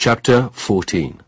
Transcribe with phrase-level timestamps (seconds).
[0.00, 1.20] Chapter 14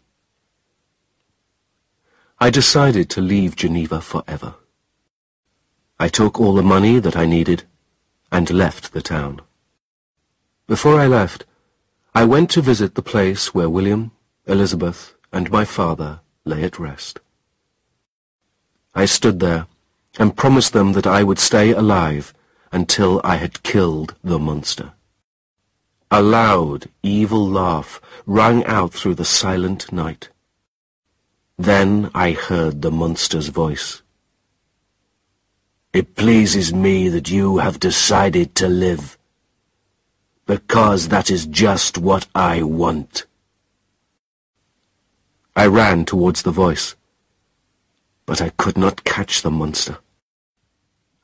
[2.41, 4.55] I decided to leave Geneva forever.
[6.01, 7.65] I took all the money that I needed
[8.31, 9.43] and left the town.
[10.67, 11.45] Before I left,
[12.15, 14.13] I went to visit the place where William,
[14.47, 17.21] Elizabeth, and my father lay at rest.
[18.95, 19.67] I stood there
[20.19, 22.33] and promised them that I would stay alive
[22.73, 24.95] until I had killed the monster.
[26.15, 30.29] A loud, evil laugh rang out through the silent night.
[31.57, 34.03] Then I heard the monster's voice.
[35.95, 39.17] It pleases me that you have decided to live,
[40.45, 43.25] because that is just what I want.
[45.57, 46.95] I ran towards the voice,
[48.27, 49.97] but I could not catch the monster.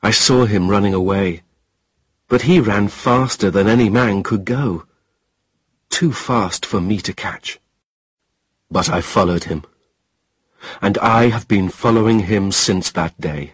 [0.01, 1.43] I saw him running away,
[2.29, 4.85] but he ran faster than any man could go.
[5.89, 7.59] Too fast for me to catch.
[8.71, 9.63] But I followed him,
[10.79, 13.53] and I have been following him since that day.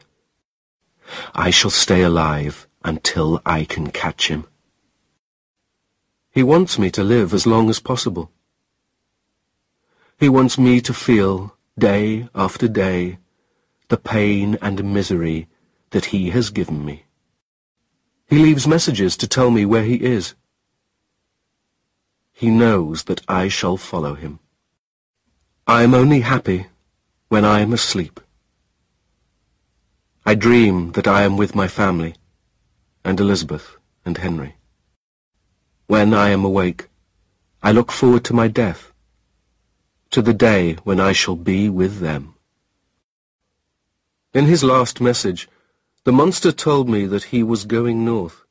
[1.33, 4.45] I shall stay alive until I can catch him.
[6.31, 8.29] He wants me to live as long as possible.
[10.19, 13.19] He wants me to feel, day after day,
[13.87, 15.47] the pain and misery
[15.91, 17.04] that he has given me.
[18.27, 20.33] He leaves messages to tell me where he is.
[22.33, 24.39] He knows that I shall follow him.
[25.67, 26.67] I am only happy
[27.29, 28.19] when I am asleep.
[30.25, 32.15] I dream that I am with my family,
[33.03, 34.55] and Elizabeth and Henry.
[35.87, 36.87] When I am awake,
[37.61, 38.91] I look forward to my death,
[40.09, 42.33] to the day when I shall be with them.
[44.33, 45.47] In his last message,
[46.05, 48.45] the monster told me that he was going north.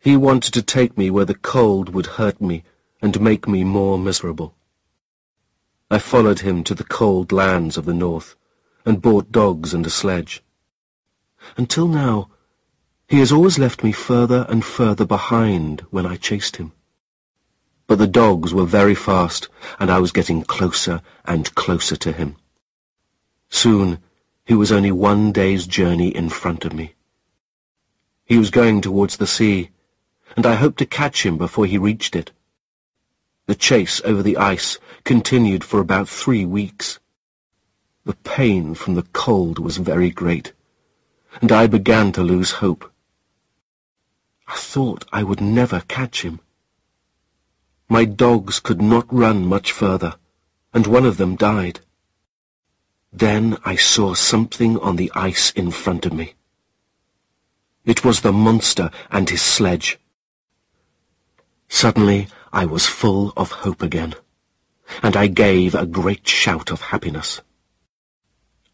[0.00, 2.64] He wanted to take me where the cold would hurt me
[3.00, 4.56] and make me more miserable.
[5.88, 8.34] I followed him to the cold lands of the north
[8.84, 10.42] and bought dogs and a sledge.
[11.56, 12.28] Until now,
[13.06, 16.72] he has always left me further and further behind when I chased him.
[17.86, 19.48] But the dogs were very fast,
[19.78, 22.34] and I was getting closer and closer to him.
[23.48, 24.00] Soon,
[24.44, 26.94] he was only one day's journey in front of me.
[28.24, 29.70] He was going towards the sea,
[30.36, 32.32] and I hoped to catch him before he reached it.
[33.46, 36.98] The chase over the ice continued for about three weeks.
[38.04, 40.52] The pain from the cold was very great
[41.40, 42.90] and I began to lose hope.
[44.46, 46.40] I thought I would never catch him.
[47.88, 50.16] My dogs could not run much further,
[50.74, 51.80] and one of them died.
[53.12, 56.34] Then I saw something on the ice in front of me.
[57.84, 59.98] It was the monster and his sledge.
[61.68, 64.14] Suddenly I was full of hope again,
[65.02, 67.40] and I gave a great shout of happiness.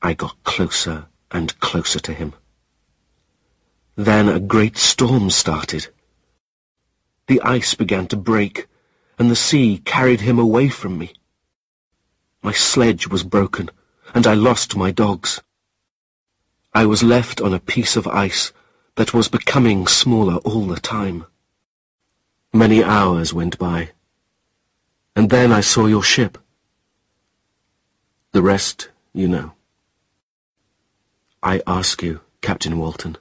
[0.03, 2.35] I got closer and closer to him.
[3.97, 5.89] Then a great storm started.
[7.27, 8.69] The ice began to break,
[9.19, 11.13] and the sea carried him away from me.
[12.43, 13.71] My sledge was broken,
[14.15, 15.41] and I lost my dogs.
[16.75, 18.53] I was left on a piece of ice
[18.97, 21.25] that was becoming smaller all the time.
[22.53, 23.91] Many hours went by,
[25.15, 26.39] and then I saw your ship.
[28.33, 29.53] The rest you know.
[31.43, 33.17] I ask you, Captain Walton,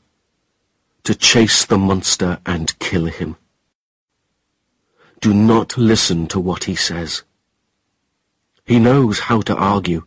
[1.03, 3.37] to chase the monster and kill him.
[5.19, 7.23] Do not listen to what he says.
[8.65, 10.05] He knows how to argue,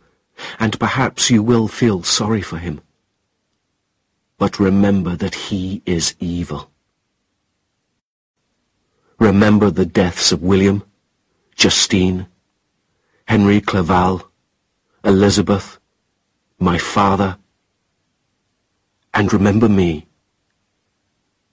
[0.59, 2.81] and perhaps you will feel sorry for him.
[4.37, 6.71] But remember that he is evil.
[9.19, 10.83] Remember the deaths of William,
[11.55, 12.27] Justine,
[13.27, 14.29] Henry Clerval,
[15.03, 15.79] Elizabeth,
[16.59, 17.37] my father,
[19.13, 20.07] and remember me.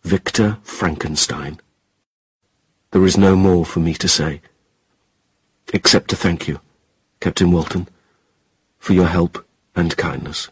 [0.03, 1.61] Victor Frankenstein.
[2.93, 4.41] There is no more for me to say,
[5.75, 6.61] except to thank you,
[7.21, 7.89] Captain Walton,
[8.79, 10.49] for your help and kindness.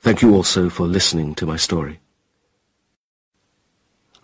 [0.00, 2.00] Thank you also for listening to my story.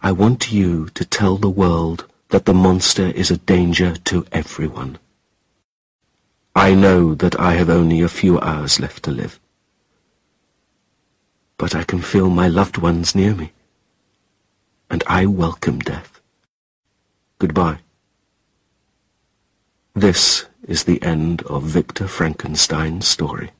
[0.02, 4.98] I want you to tell the world that the monster is a danger to everyone.
[6.54, 9.38] I know that I have only a few hours left to live
[11.62, 13.52] but I can feel my loved ones near me,
[14.90, 16.20] and I welcome death.
[17.38, 17.78] Goodbye.
[19.94, 23.50] This is the end of Victor Frankenstein's story.